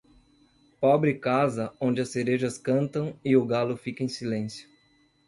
[0.79, 4.67] Pobre casa, onde as cerejas cantam e o galo fica em silêncio.